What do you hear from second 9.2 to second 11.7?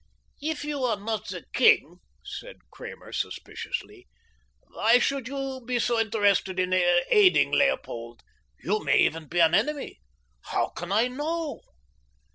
be an enemy. How can I know?"